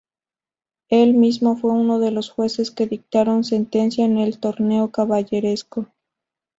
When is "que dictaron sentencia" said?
2.71-4.03